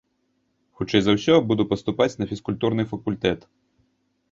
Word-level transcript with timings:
Хутчэй 0.79 1.01
за 1.07 1.11
ўсё, 1.17 1.35
буду 1.51 1.67
паступаць 1.75 2.09
на 2.21 2.25
фізкультурны 2.33 2.83
факультэт. 2.95 3.39